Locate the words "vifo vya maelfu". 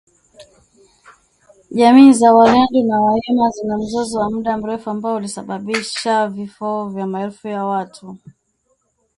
6.27-7.47